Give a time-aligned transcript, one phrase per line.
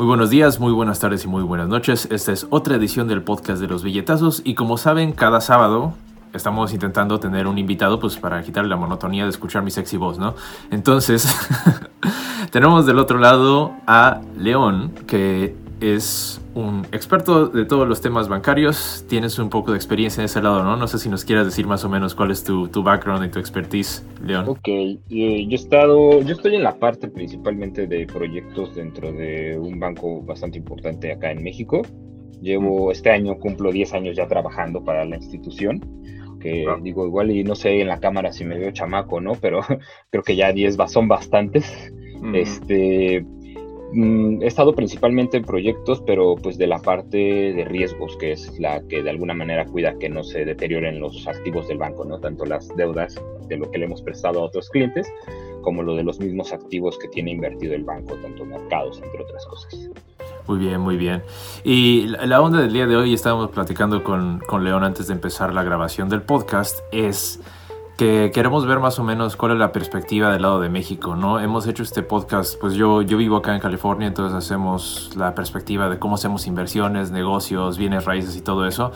[0.00, 2.08] Muy buenos días, muy buenas tardes y muy buenas noches.
[2.10, 5.92] Esta es otra edición del podcast de los billetazos y como saben, cada sábado
[6.32, 10.18] estamos intentando tener un invitado pues para quitar la monotonía de escuchar mi sexy voz,
[10.18, 10.36] ¿no?
[10.70, 11.28] Entonces,
[12.50, 19.04] tenemos del otro lado a León, que es un experto de todos los temas bancarios.
[19.08, 20.76] Tienes un poco de experiencia en ese lado, ¿no?
[20.76, 23.28] No sé si nos quieras decir más o menos cuál es tu, tu background y
[23.30, 24.46] tu expertise, León.
[24.48, 29.58] Ok, eh, yo he estado, yo estoy en la parte principalmente de proyectos dentro de
[29.58, 31.82] un banco bastante importante acá en México.
[32.40, 35.80] Llevo, este año cumplo 10 años ya trabajando para la institución
[36.40, 39.34] que digo igual y no sé en la cámara si me veo chamaco, ¿no?
[39.34, 39.60] Pero
[40.10, 41.92] creo que ya 10 son bastantes.
[42.34, 43.24] Este,
[43.92, 48.80] he estado principalmente en proyectos, pero pues de la parte de riesgos, que es la
[48.88, 52.18] que de alguna manera cuida que no se deterioren los activos del banco, ¿no?
[52.18, 55.12] Tanto las deudas de lo que le hemos prestado a otros clientes,
[55.62, 59.44] como lo de los mismos activos que tiene invertido el banco, tanto mercados, entre otras
[59.46, 59.90] cosas.
[60.46, 61.22] Muy bien, muy bien.
[61.64, 65.52] Y la onda del día de hoy, estábamos platicando con, con León antes de empezar
[65.52, 67.40] la grabación del podcast, es
[68.00, 71.38] que queremos ver más o menos cuál es la perspectiva del lado de México, ¿no?
[71.38, 75.90] Hemos hecho este podcast, pues yo, yo vivo acá en California, entonces hacemos la perspectiva
[75.90, 78.90] de cómo hacemos inversiones, negocios, bienes raíces y todo eso.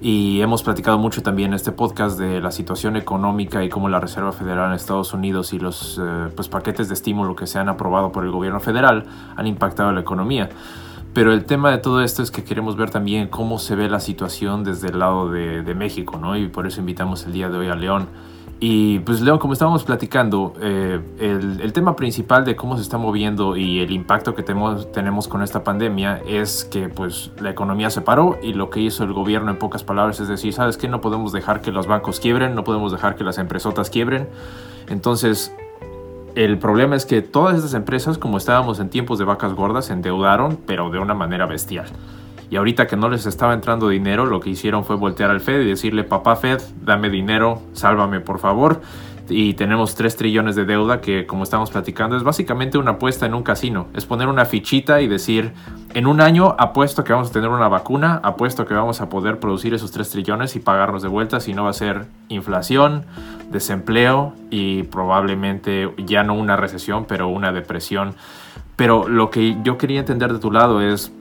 [0.00, 3.98] Y hemos platicado mucho también en este podcast de la situación económica y cómo la
[3.98, 7.68] Reserva Federal en Estados Unidos y los eh, pues, paquetes de estímulo que se han
[7.68, 10.48] aprobado por el gobierno federal han impactado la economía.
[11.12, 13.98] Pero el tema de todo esto es que queremos ver también cómo se ve la
[13.98, 16.36] situación desde el lado de, México, ¿no?
[16.36, 18.06] Y por eso invitamos el día de hoy a León.
[18.60, 23.56] Y pues León, como estábamos platicando, eh, el, tema principal de cómo se está moviendo
[23.56, 28.00] y el impacto que tenemos, tenemos con esta pandemia es que pues la economía se
[28.00, 30.88] paró y lo que hizo el gobierno en pocas palabras es decir, ¿sabes qué?
[30.88, 34.28] No podemos dejar que los bancos quiebren, no podemos dejar que las empresotas quiebren.
[34.88, 35.52] Entonces
[36.34, 39.92] el problema es que todas estas empresas, como estábamos en tiempos de vacas gordas, se
[39.92, 41.86] endeudaron, pero de una manera bestial.
[42.50, 45.60] Y ahorita que no les estaba entrando dinero, lo que hicieron fue voltear al Fed
[45.62, 48.80] y decirle, papá Fed, dame dinero, sálvame por favor
[49.28, 53.34] y tenemos 3 trillones de deuda que como estamos platicando es básicamente una apuesta en
[53.34, 53.86] un casino.
[53.94, 55.52] Es poner una fichita y decir,
[55.94, 59.40] en un año apuesto que vamos a tener una vacuna, apuesto que vamos a poder
[59.40, 63.04] producir esos 3 trillones y pagarnos de vuelta, si no va a ser inflación,
[63.50, 68.14] desempleo y probablemente ya no una recesión, pero una depresión.
[68.76, 71.12] Pero lo que yo quería entender de tu lado es,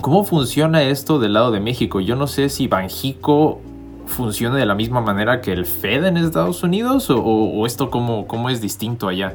[0.00, 2.00] ¿cómo funciona esto del lado de México?
[2.00, 3.60] Yo no sé si Banjico
[4.06, 8.50] funciona de la misma manera que el Fed en Estados Unidos o, esto cómo, cómo,
[8.50, 9.34] es distinto allá?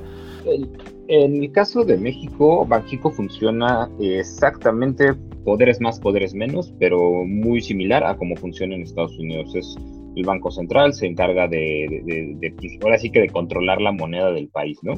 [1.08, 8.04] En el caso de México, Banxico funciona exactamente poderes más, poderes menos, pero muy similar
[8.04, 9.56] a cómo funciona en Estados Unidos.
[9.56, 9.76] Es
[10.16, 12.42] el Banco Central, se encarga de,
[12.82, 14.94] ahora sí que de controlar la moneda del país, ¿no?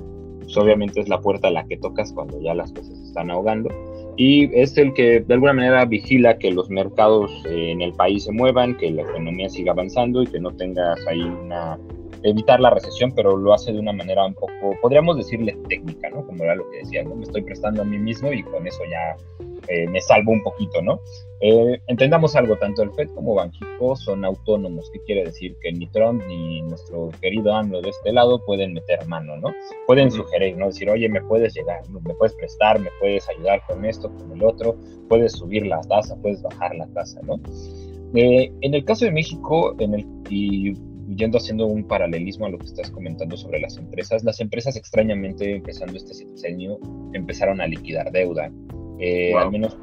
[0.48, 3.70] Pues obviamente es la puerta a la que tocas cuando ya las cosas están ahogando.
[4.16, 8.24] Y es el que de alguna manera vigila que los mercados eh, en el país
[8.24, 11.78] se muevan, que la economía siga avanzando y que no tengas ahí una
[12.24, 16.26] evitar la recesión, pero lo hace de una manera un poco, podríamos decirle técnica, ¿no?
[16.26, 17.16] Como era lo que decía, ¿no?
[17.16, 19.16] Me estoy prestando a mí mismo y con eso ya
[19.68, 21.00] eh, me salvo un poquito, ¿no?
[21.40, 25.56] Eh, entendamos algo, tanto el FED como Banxico son autónomos, ¿qué quiere decir?
[25.62, 29.54] Que ni Trump ni nuestro querido AMLO de este lado pueden meter mano, ¿no?
[29.86, 30.68] Pueden sugerir, ¿no?
[30.68, 34.44] Decir, oye, me puedes llegar, me puedes prestar, me puedes ayudar con esto, con el
[34.44, 34.76] otro,
[35.10, 37.40] puedes subir la tasa, puedes bajar la tasa, ¿no?
[38.16, 40.74] Eh, en el caso de México, en el, y
[41.16, 45.56] yendo haciendo un paralelismo a lo que estás comentando sobre las empresas, las empresas extrañamente
[45.56, 46.80] empezando este sexenio
[47.14, 48.52] empezaron a liquidar deuda.
[49.00, 49.78] Eh, al, menos,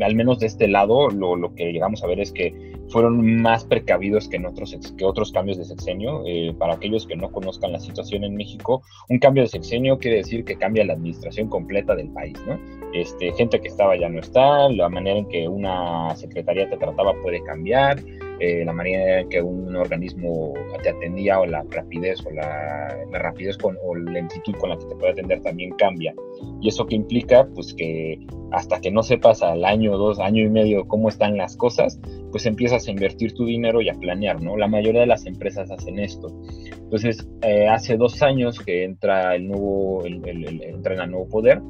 [0.00, 3.64] al menos de este lado, lo, lo, que llegamos a ver es que fueron más
[3.64, 6.22] precavidos que en otros, que otros cambios de sexenio.
[6.26, 10.18] Eh, para aquellos que no conozcan la situación en México, un cambio de sexenio quiere
[10.18, 12.58] decir que cambia la administración completa del país, ¿no?
[12.92, 17.12] Este, gente que estaba ya no está, la manera en que una secretaría te trataba
[17.22, 18.02] puede cambiar,
[18.40, 23.18] eh, la manera en que un organismo te atendía o la rapidez o la, la
[23.18, 26.14] rapidez con, o lentitud con la que te puede atender también cambia.
[26.60, 28.18] Y eso que implica, pues que
[28.52, 31.98] hasta que no sepas al año, dos, año y medio cómo están las cosas,
[32.30, 34.56] pues empiezas a invertir tu dinero y a planear, ¿no?
[34.56, 36.28] La mayoría de las empresas hacen esto.
[36.72, 41.28] Entonces, eh, hace dos años que entra el nuevo, el, el, entra en el nuevo
[41.28, 41.60] poder,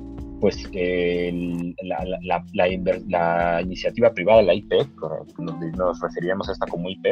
[0.46, 0.62] pues
[1.82, 2.44] la, la,
[3.08, 4.74] la, iniciativa privada, la IP,
[5.40, 7.04] nos, nos referíamos a esta como IP,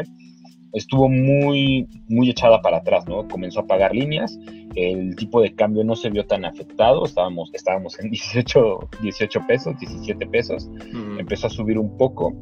[0.73, 3.27] estuvo muy, muy echada para atrás, ¿no?
[3.27, 4.39] Comenzó a pagar líneas,
[4.77, 9.77] el tipo de cambio no se vio tan afectado, estábamos, estábamos en 18, 18 pesos,
[9.81, 10.71] 17 pesos,
[11.19, 12.33] empezó a subir un poco.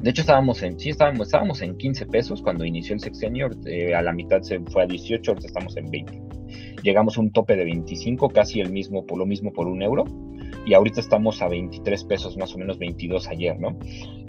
[0.00, 3.94] De hecho, estábamos en, sí, estábamos, estábamos en 15 pesos cuando inició el sexenio, eh,
[3.94, 6.33] a la mitad se fue a 18, ahorita estamos en 20.
[6.82, 10.04] Llegamos a un tope de 25, casi el mismo, por lo mismo por un euro.
[10.66, 13.76] y ahorita estamos a 23 pesos, más o menos 22 ayer, ¿no?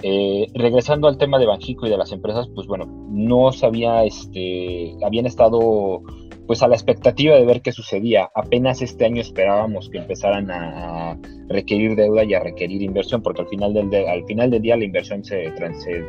[0.03, 4.95] Eh, regresando al tema de Banjico y de las empresas, pues bueno, no sabía, este,
[5.01, 6.01] habían estado
[6.47, 8.29] pues a la expectativa de ver qué sucedía.
[8.35, 11.17] Apenas este año esperábamos que empezaran a
[11.47, 14.83] requerir deuda y a requerir inversión, porque al final del, al final del día la
[14.83, 16.05] inversión se, se,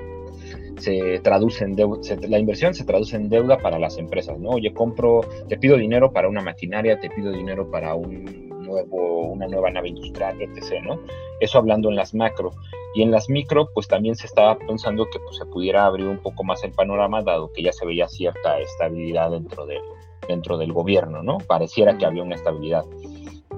[1.23, 4.51] traduce en deuda, la inversión se traduce en deuda para las empresas, ¿no?
[4.51, 9.47] Oye, compro, te pido dinero para una maquinaria, te pido dinero para un nuevo, una
[9.47, 11.01] nueva nave industrial, etc., ¿no?
[11.41, 12.51] Eso hablando en las macro.
[12.95, 16.19] Y en las micro, pues también se estaba pensando que pues, se pudiera abrir un
[16.19, 19.83] poco más el panorama, dado que ya se veía cierta estabilidad dentro del,
[20.27, 21.39] dentro del gobierno, ¿no?
[21.39, 22.85] Pareciera que había una estabilidad.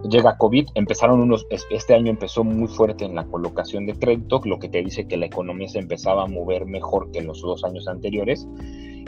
[0.04, 4.58] Llega COVID, empezaron unos, este año empezó muy fuerte en la colocación de crédito, lo
[4.58, 7.64] que te dice que la economía se empezaba a mover mejor que en los dos
[7.64, 8.46] años anteriores.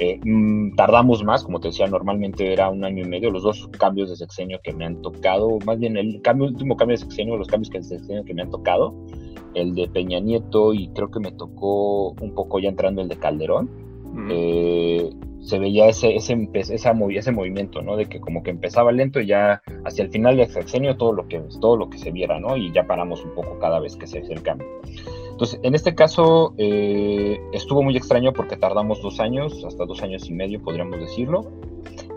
[0.01, 3.31] Eh, mm, tardamos más, como te decía, normalmente era un año y medio.
[3.31, 6.97] Los dos cambios de sexenio que me han tocado, más bien el cambio, último cambio
[6.97, 8.95] de sexenio, los cambios de sexenio que me han tocado,
[9.55, 13.17] el de Peña Nieto y creo que me tocó un poco ya entrando el de
[13.17, 13.71] Calderón.
[14.31, 15.11] eh,
[15.41, 17.97] se veía ese, ese, esa, ese movimiento, ¿no?
[17.97, 21.29] De que como que empezaba lento y ya hacia el final del sexenio todo lo
[21.29, 22.57] que, todo lo que se viera, ¿no?
[22.57, 24.69] Y ya paramos un poco cada vez que se hace el cambio.
[25.31, 30.29] Entonces, en este caso eh, estuvo muy extraño porque tardamos dos años, hasta dos años
[30.29, 31.51] y medio, podríamos decirlo.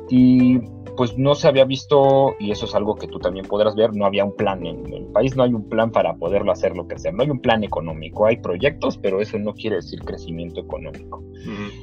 [0.09, 0.59] Y
[0.95, 4.05] pues no se había visto, y eso es algo que tú también podrás ver, no
[4.05, 6.99] había un plan en el país, no hay un plan para poderlo hacer lo que
[6.99, 11.23] sea, no hay un plan económico, hay proyectos, pero eso no quiere decir crecimiento económico.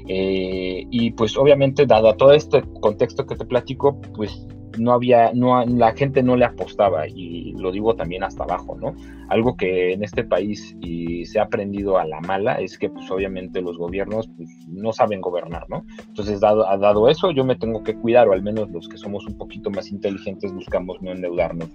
[0.06, 4.46] Eh, y pues obviamente, dado a todo este contexto que te platico, pues
[4.80, 8.94] no había, no, la gente no le apostaba, y lo digo también hasta abajo, ¿no?
[9.28, 13.10] Algo que en este país y se ha aprendido a la mala es que pues
[13.10, 15.84] obviamente los gobiernos pues, no saben gobernar, ¿no?
[16.08, 19.26] Entonces, dado, dado eso, yo me tengo que cuidar, o al menos los que somos
[19.26, 21.68] un poquito más inteligentes buscamos no endeudarnos.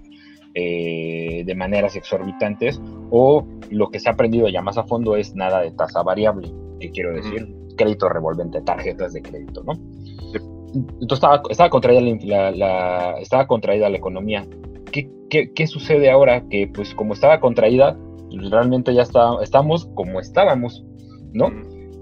[0.58, 2.80] Eh, de maneras exorbitantes
[3.10, 6.50] o lo que se ha aprendido ya más a fondo es nada de tasa variable,
[6.80, 9.74] que quiero decir, crédito revolvente, tarjetas de crédito, ¿no?
[11.00, 11.70] Entonces estaba,
[13.46, 14.46] contraída la, economía.
[14.92, 16.48] ¿Qué, ¿Qué, qué, sucede ahora?
[16.48, 17.96] Que pues como estaba contraída,
[18.30, 20.84] pues, realmente ya está, estamos como estábamos,
[21.32, 21.50] ¿no?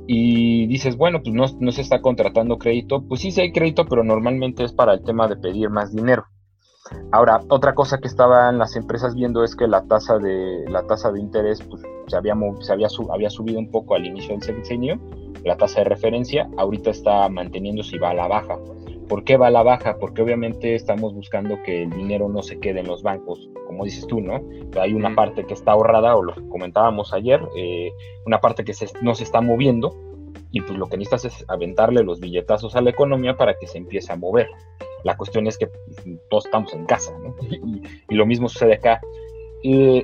[0.06, 3.02] Y dices, bueno, pues no, se está contratando crédito.
[3.06, 6.24] Pues sí, sí hay crédito, pero normalmente es para el tema de pedir más dinero.
[7.12, 11.10] Ahora, otra cosa que estaban las empresas viendo es que la tasa de, la tasa
[11.10, 15.00] de interés pues, se, había subido un poco al inicio del sexenio
[15.44, 18.58] la tasa de referencia, ahorita está manteniéndose y va a la baja.
[19.08, 19.98] ¿Por qué va a la baja?
[19.98, 24.06] Porque obviamente estamos buscando que el dinero no se quede en los bancos, como dices
[24.06, 24.42] tú, ¿no?
[24.80, 27.90] Hay una parte que está ahorrada, o lo que comentábamos ayer, eh,
[28.24, 28.72] una parte que
[29.02, 29.94] no se está moviendo,
[30.52, 33.78] y pues lo que necesitas es aventarle los billetazos a la economía para que se
[33.78, 34.48] empiece a mover.
[35.02, 37.34] La cuestión es que pues, todos estamos en casa, ¿no?
[38.08, 39.00] y lo mismo sucede acá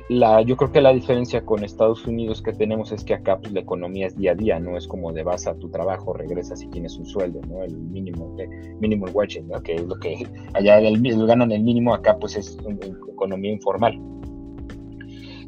[0.09, 3.53] la, yo creo que la diferencia con Estados Unidos que tenemos es que acá pues,
[3.53, 6.63] la economía es día a día, no es como de vas a tu trabajo, regresas
[6.63, 7.61] y tienes un sueldo, ¿no?
[7.61, 8.35] El mínimo,
[8.79, 9.61] mínimo wage, ¿no?
[9.61, 10.25] Que es lo que
[10.55, 13.99] allá el, ganan el mínimo, acá pues es una economía informal.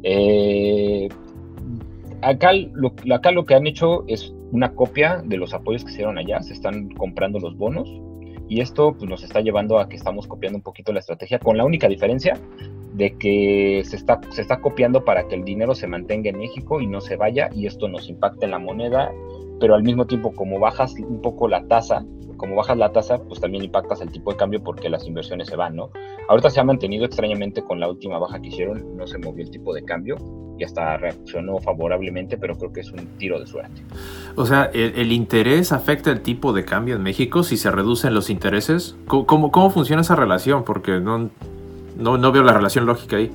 [0.04, 1.08] Eh,
[2.22, 5.94] acá, lo, acá lo que han hecho es una copia de los apoyos que se
[5.94, 7.90] hicieron allá, se están comprando los bonos
[8.48, 11.56] y esto pues, nos está llevando a que estamos copiando un poquito la estrategia, con
[11.56, 12.38] la única diferencia
[12.94, 16.80] de que se está, se está copiando para que el dinero se mantenga en México
[16.80, 19.12] y no se vaya y esto nos impacta en la moneda,
[19.60, 23.40] pero al mismo tiempo como bajas un poco la tasa, como bajas la tasa, pues
[23.40, 25.90] también impactas el tipo de cambio porque las inversiones se van, ¿no?
[26.28, 29.50] Ahorita se ha mantenido extrañamente con la última baja que hicieron, no se movió el
[29.50, 30.16] tipo de cambio
[30.56, 33.82] y hasta reaccionó favorablemente, pero creo que es un tiro de suerte.
[34.36, 38.30] O sea, ¿el, interés afecta el tipo de cambio en México si se reducen los
[38.30, 38.96] intereses?
[39.06, 40.62] ¿Cómo, cómo funciona esa relación?
[40.62, 41.30] Porque no,
[41.96, 43.30] no, no veo la relación lógica ahí.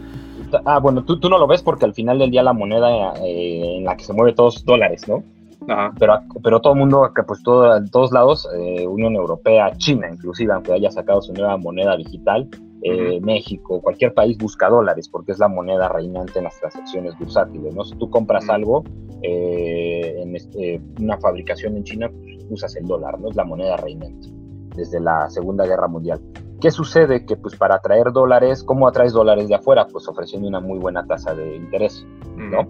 [0.65, 3.77] Ah, bueno, tú, tú no lo ves porque al final del día la moneda eh,
[3.77, 5.23] en la que se mueve todos dólares, ¿no?
[5.67, 5.93] Ajá.
[5.99, 10.53] Pero, pero todo el mundo, pues todo, en todos lados, eh, Unión Europea, China inclusive,
[10.53, 12.49] aunque haya sacado su nueva moneda digital,
[12.81, 17.75] eh, México, cualquier país busca dólares porque es la moneda reinante en las transacciones bursátiles,
[17.75, 17.83] ¿no?
[17.83, 18.83] Si tú compras algo
[19.21, 23.29] en este, una fabricación en China, pues usas el dólar, ¿no?
[23.29, 24.29] Es la moneda reinante
[24.75, 26.21] desde la Segunda Guerra Mundial.
[26.59, 27.25] ¿Qué sucede?
[27.25, 29.87] Que pues para atraer dólares, ¿cómo atraes dólares de afuera?
[29.87, 32.67] Pues ofreciendo una muy buena tasa de interés, ¿no?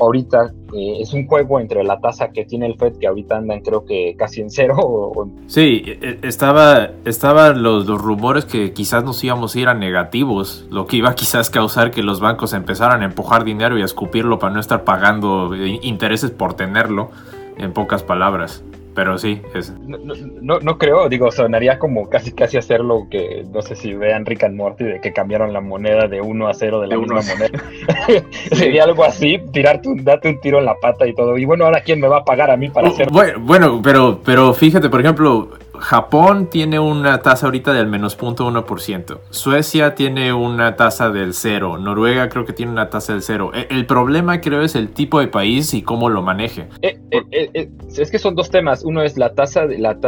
[0.00, 3.60] Ahorita eh, es un juego entre la tasa que tiene el Fed, que ahorita andan
[3.60, 4.76] creo que casi en cero.
[4.78, 5.28] O...
[5.46, 9.74] Sí, e, e, estaba, estaban los, los, rumores que quizás nos íbamos a ir a
[9.74, 13.84] negativos, lo que iba quizás causar que los bancos empezaran a empujar dinero y a
[13.84, 17.10] escupirlo para no estar pagando eh, intereses por tenerlo,
[17.58, 18.64] en pocas palabras.
[18.94, 19.72] Pero sí, es...
[19.80, 24.44] No, no, creo, digo, sonaría como casi casi hacerlo que, no sé si vean Rick
[24.44, 27.62] and Morty, de que cambiaron la moneda de 1 a 0 de la misma moneda.
[28.52, 31.38] Sería algo así, tirarte un, date un tiro en la pata y todo.
[31.38, 33.08] Y bueno, ahora quién me va a pagar a mí para hacer...
[33.10, 35.48] Bueno, bueno pero, pero fíjate, por ejemplo,
[35.82, 39.18] Japón tiene una tasa ahorita del menos 0.1%.
[39.30, 41.76] Suecia tiene una tasa del cero.
[41.76, 43.50] Noruega creo que tiene una tasa del cero.
[43.52, 46.68] E, el, problema creo es el tipo de país y cómo lo maneje.
[46.82, 48.84] Eh, eh, eh, es que son dos temas.
[48.84, 49.98] Uno es la tasa, la,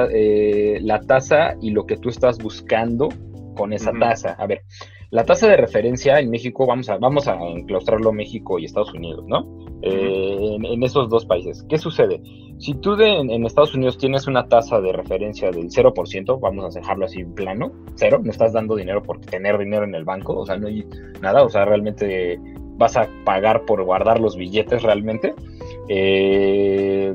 [0.80, 3.08] la tasa y lo que tú estás buscando
[3.56, 4.36] con esa tasa.
[4.38, 4.62] A ver,
[5.14, 9.25] la tasa de referencia en México, vamos a, vamos a enclaustrarlo México y Estados Unidos,
[9.28, 9.47] ¿no?
[9.83, 11.64] Eh, en, esos dos países.
[11.68, 12.21] ¿Qué sucede?
[12.59, 17.04] Si tú en, Estados Unidos tienes una tasa de referencia del 0%, vamos a dejarlo
[17.04, 20.44] así en plano, cero, no estás dando dinero por tener dinero en el banco, o
[20.44, 20.85] sea, no hay
[21.23, 22.40] nada, o sea, realmente
[22.76, 25.33] vas a pagar por guardar los billetes realmente.
[25.88, 27.14] Eh,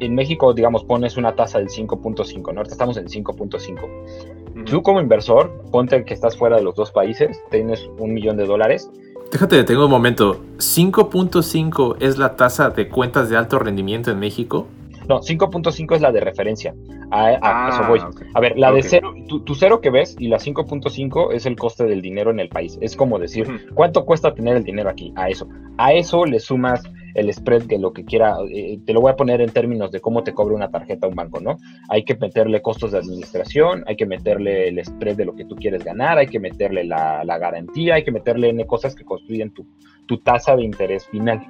[0.00, 2.60] en México, digamos, pones una tasa del 5.5, ¿no?
[2.60, 4.43] Ahorita estamos en 5.5.
[4.66, 8.46] Tú como inversor, ponte que estás fuera de los dos países, tienes un millón de
[8.46, 8.90] dólares.
[9.30, 10.40] Déjate, tengo un momento.
[10.58, 14.66] ¿5.5 es la tasa de cuentas de alto rendimiento en México?
[15.08, 16.74] No, 5.5 es la de referencia.
[17.10, 18.00] A, eso ah, voy.
[18.34, 21.84] A ver, la de cero, tu, cero que ves y la 5.5 es el coste
[21.84, 22.78] del dinero en el país.
[22.80, 25.12] Es como decir, ¿cuánto cuesta tener el dinero aquí?
[25.16, 25.46] A eso.
[25.76, 26.82] A eso le sumas
[27.14, 30.00] el spread de lo que quiera, eh, te lo voy a poner en términos de
[30.00, 31.56] cómo te cobra una tarjeta a un banco, ¿no?
[31.88, 35.54] Hay que meterle costos de administración, hay que meterle el spread de lo que tú
[35.56, 39.66] quieres ganar, hay que meterle la, garantía, hay que meterle N cosas que construyen tu,
[40.06, 41.40] tu tasa de interés final,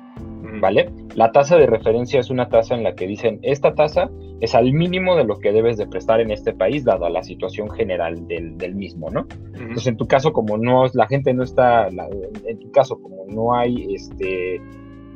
[0.61, 0.90] ¿vale?
[1.14, 4.73] La tasa de referencia es una tasa en la que dicen, esta tasa es al
[4.73, 8.59] mínimo de lo que debes de prestar en este país, dada la situación general del,
[8.59, 9.26] del mismo, ¿no?
[9.54, 13.54] Entonces, en tu caso, como no, la gente no está, en tu caso, como no
[13.54, 14.61] hay, este,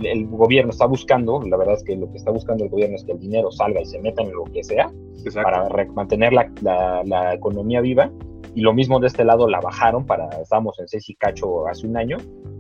[0.03, 3.05] el gobierno está buscando, la verdad es que lo que está buscando el gobierno es
[3.05, 4.91] que el dinero salga y se meta en lo que sea
[5.35, 8.11] para mantener la, economía viva.
[8.55, 11.87] Y lo mismo de este lado la bajaron para, estábamos en 6 y cacho hace
[11.87, 12.17] un año,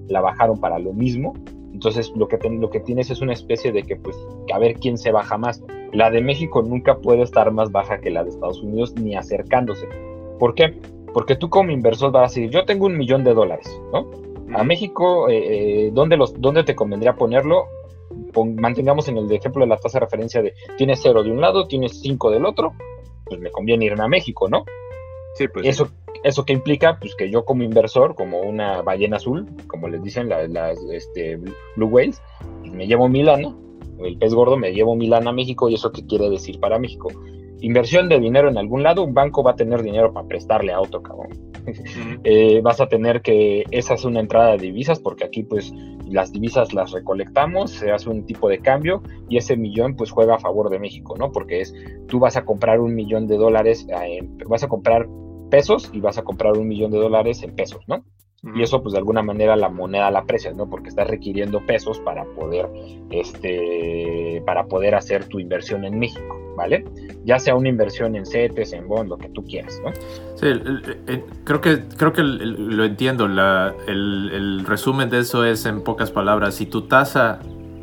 [0.08, 1.34] la bajaron para lo mismo.
[1.72, 4.16] Entonces lo que, lo que tienes es una especie de que pues
[4.52, 5.62] a ver quién se baja más.
[5.92, 9.88] La de México nunca puede estar más baja que la de Estados Unidos ni acercándose.
[10.38, 10.78] ¿Por qué?
[11.14, 14.10] Porque tú como inversor vas a decir, yo tengo un millón de dólares, ¿no?
[14.54, 17.66] A México, eh, eh, ¿dónde, los, ¿dónde te convendría ponerlo?
[18.56, 21.66] mantengamos en el ejemplo de la tasa de referencia de tienes cero de un lado,
[21.66, 22.72] tienes cinco del otro,
[23.24, 24.64] pues me conviene irme a México, ¿no?
[25.34, 25.66] Sí, pues.
[25.66, 25.88] Eso,
[26.24, 30.28] eso que implica, pues que yo como inversor, como una ballena azul, como les dicen
[30.28, 31.38] las, este,
[31.76, 32.22] Blue Whales,
[32.60, 33.54] pues, me llevo mi lana,
[33.98, 36.78] el pez gordo me llevo mi lana a México, y eso qué quiere decir para
[36.78, 37.08] México.
[37.60, 40.80] Inversión de dinero en algún lado, un banco va a tener dinero para prestarle a
[40.80, 41.30] otro cabrón.
[42.24, 45.72] Eh, vas a tener que, esa es una entrada de divisas, porque aquí pues
[46.06, 50.36] las divisas las recolectamos, se hace un tipo de cambio y ese millón pues juega
[50.36, 51.30] a favor de México, ¿no?
[51.30, 51.74] Porque es,
[52.06, 55.06] tú vas a comprar un millón de dólares, eh, vas a comprar
[55.50, 58.02] pesos y vas a comprar un millón de dólares en pesos, ¿no?
[58.54, 60.70] Y eso, pues de alguna manera la moneda la aprecias, ¿no?
[60.70, 62.68] Porque estás requiriendo pesos para poder,
[63.10, 66.84] este, para poder hacer tu inversión en México, ¿vale?
[67.24, 69.92] Ya sea una inversión en CETES, en bond, lo que tú quieras, ¿no?
[70.36, 70.46] Sí,
[71.42, 73.26] creo que, creo que lo entiendo.
[73.26, 77.40] el, resumen de eso es, en pocas palabras, si tu tasa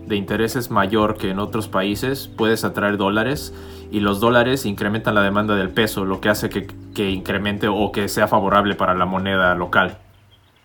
[0.07, 3.53] de interés es mayor que en otros países, puedes atraer dólares
[3.91, 7.91] y los dólares incrementan la demanda del peso, lo que hace que, que incremente o
[7.91, 9.97] que sea favorable para la moneda local.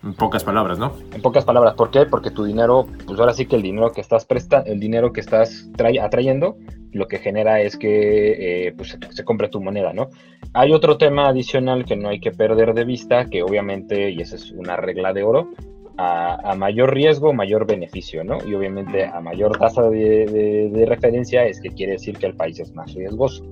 [0.03, 0.93] En pocas palabras, ¿no?
[1.13, 2.05] En pocas palabras, ¿por qué?
[2.05, 5.19] Porque tu dinero, pues ahora sí que el dinero que estás prestando, el dinero que
[5.19, 5.69] estás
[6.01, 6.57] atrayendo,
[6.91, 10.09] lo que genera es que eh, pues, se, compre tu moneda, ¿no?
[10.53, 14.35] Hay otro tema adicional que no hay que perder de vista, que obviamente, y esa
[14.35, 15.51] es una regla de oro,
[15.97, 18.39] a, mayor riesgo, mayor beneficio, ¿no?
[18.45, 22.73] Y obviamente a mayor tasa de, referencia es que quiere decir que el país es
[22.73, 23.43] más riesgoso,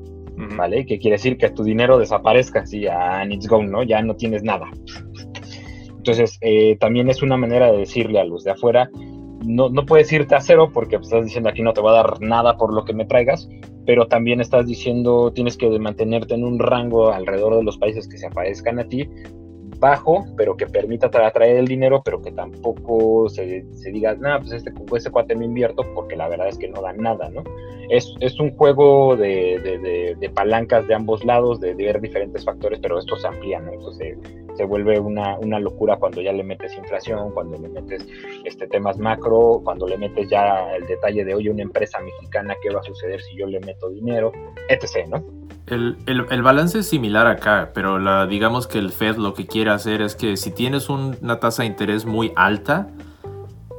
[0.58, 0.86] ¿vale?
[0.86, 3.84] Que quiere decir que tu dinero desaparezca así, a it's gone, ¿no?
[3.84, 4.66] Ya no tienes nada.
[6.00, 8.90] Entonces, eh, también es una manera de decirle a los de afuera,
[9.46, 11.98] no, no puedes irte a cero porque pues, estás diciendo aquí no te voy a
[11.98, 13.50] dar nada por lo que me traigas,
[13.86, 18.18] pero también estás diciendo tienes que mantenerte en un rango alrededor de los países que
[18.18, 19.08] se aparezcan a ti
[19.80, 24.52] bajo, pero que permita atraer el dinero, pero que tampoco se, se diga, nada, pues
[24.52, 27.44] este, ese cuate me invierto, porque la verdad es que no da nada, ¿no?
[27.90, 33.00] Es, es un juego de, de, palancas de ambos lados, de, ver diferentes factores, pero
[33.00, 33.72] esto se amplía, ¿no?
[33.72, 34.18] Entonces
[34.60, 38.06] se vuelve una, una, locura cuando ya le metes inflación, cuando le metes
[38.44, 42.70] este, temas macro, cuando le metes ya el detalle de, oye, una empresa mexicana, ¿qué
[42.70, 44.34] va a suceder si yo le meto dinero?
[44.68, 45.24] Etc., ¿no?
[45.68, 49.70] El, el, balance es similar acá, pero la, digamos que el Fed lo que quiere
[49.70, 52.90] hacer es que si tienes una tasa de interés muy alta,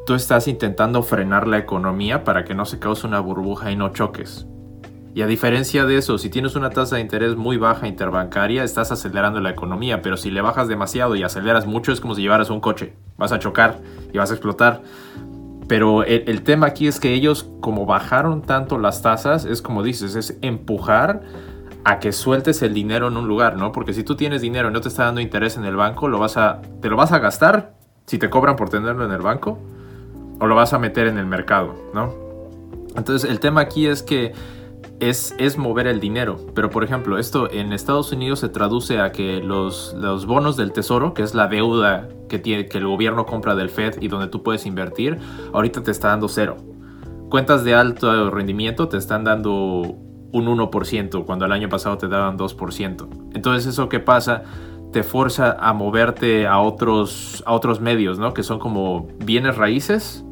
[0.07, 3.91] tú estás intentando frenar la economía para que no se cause una burbuja y no
[3.93, 4.47] choques.
[5.15, 8.93] Y a diferencia de eso, si tienes una tasa de interés muy baja interbancaria, estás
[8.93, 12.49] acelerando la economía, pero si le bajas demasiado y aceleras mucho, es como si llevaras
[12.51, 12.95] un coche.
[13.17, 13.79] Vas a chocar
[14.13, 14.83] y vas a explotar.
[15.67, 20.17] Pero el, tema aquí es que ellos, como bajaron tanto las tasas, es como dices,
[20.17, 21.23] es empujar
[21.85, 23.73] a que sueltes el dinero en un lugar, ¿no?
[23.73, 26.89] Porque si tú tienes dinero y no te está dando interés en el banco, te
[26.89, 27.75] lo vas a gastar
[28.07, 29.59] si te cobran por tenerlo en el banco
[30.41, 32.13] o lo vas a meter en el mercado, ¿no?
[32.97, 34.33] Entonces el tema aquí es que
[35.01, 36.37] es, es, mover el dinero.
[36.55, 40.73] Pero por ejemplo, esto en Estados Unidos se traduce a que los, los bonos del
[40.73, 44.29] tesoro, que es la deuda que, tiene, que el gobierno compra del Fed y donde
[44.29, 45.19] tú puedes invertir,
[45.53, 46.57] ahorita te está dando cero.
[47.29, 49.97] Cuentas de alto rendimiento te están dando
[50.33, 53.09] un 1%, cuando el año pasado te daban 2%.
[53.35, 54.43] Entonces eso que pasa
[54.93, 58.35] te fuerza a moverte a otros, a otros medios, ¿no?
[58.35, 60.25] Que son como bienes raíces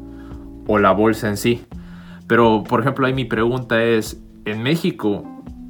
[0.67, 1.65] o la bolsa en sí.
[2.27, 4.21] Pero, por ejemplo, ahí mi pregunta es,
[4.51, 5.23] en México,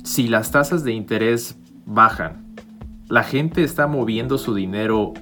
[0.03, 2.55] si las tasas de interés bajan,
[3.07, 5.13] la gente está moviendo su dinero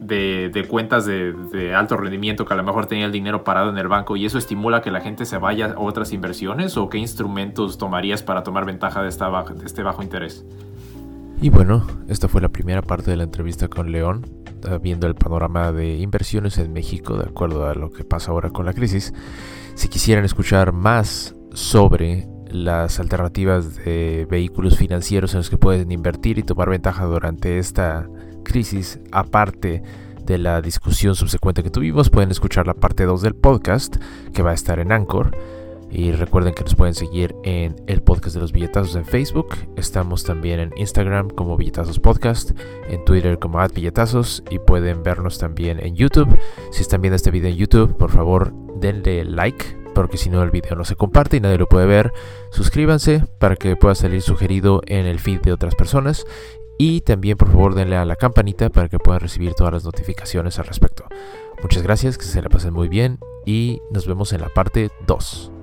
[0.00, 3.88] de, cuentas de, alto rendimiento que a lo mejor tenía el dinero parado en el
[3.88, 7.78] banco y eso estimula que la gente se vaya a otras inversiones o qué instrumentos
[7.78, 10.44] tomarías para tomar ventaja de, de este bajo interés?
[11.42, 14.26] Y bueno, esta fue la primera parte de la entrevista con León,
[14.68, 18.50] eh, viendo el panorama de inversiones en México de acuerdo a lo que pasa ahora
[18.50, 19.14] con la crisis.
[19.74, 26.38] Si quisieran escuchar más sobre las alternativas de vehículos financieros en los que pueden invertir
[26.38, 28.08] y tomar ventaja durante esta
[28.44, 29.82] crisis, aparte
[30.24, 33.96] de la discusión subsecuente que tuvimos, pueden escuchar la parte 2 del podcast
[34.34, 35.36] que va a estar en Anchor.
[35.92, 39.56] Y recuerden que nos pueden seguir en el podcast de los billetazos en Facebook.
[39.76, 42.52] Estamos también en Instagram como Billetazos Podcast,
[42.88, 46.38] en Twitter como billetazos y pueden vernos también en YouTube.
[46.70, 50.50] Si están viendo este video en YouTube, por favor denle like porque si no el
[50.50, 52.10] video no se comparte y nadie lo puede ver.
[52.50, 56.24] Suscríbanse para que pueda salir sugerido en el feed de otras personas.
[56.78, 60.58] Y también por favor denle a la campanita para que puedan recibir todas las notificaciones
[60.58, 61.04] al respecto.
[61.60, 65.59] Muchas gracias, que se la pasen muy bien y nos vemos en la parte 2.